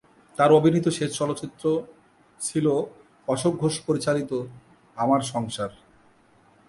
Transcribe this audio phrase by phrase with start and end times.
[0.35, 1.65] তার অভিনীত শেষ চলচ্চিত্র
[2.39, 2.65] ছিল
[3.27, 4.31] অশোক ঘোষ পরিচালিত
[4.97, 5.71] "আমার সংসার"।